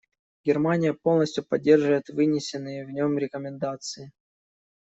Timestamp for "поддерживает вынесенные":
1.43-2.87